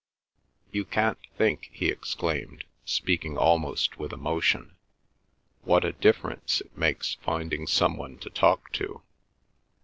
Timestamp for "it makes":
6.59-7.17